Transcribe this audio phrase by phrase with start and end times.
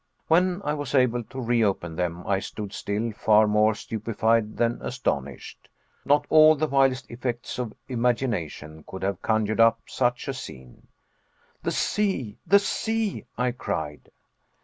[0.27, 5.69] When I was able to reopen them, I stood still, far more stupefied than astonished.
[6.05, 10.87] Not all the wildest effects of imagination could have conjured up such a scene!
[11.61, 14.09] "The sea the sea," I cried.